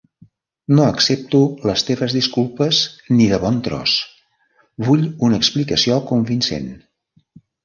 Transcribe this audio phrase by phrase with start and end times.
[0.77, 2.79] No accepto les teves disculpes
[3.19, 3.93] ni de bon tros.
[4.89, 6.71] Vull una explicació convincent.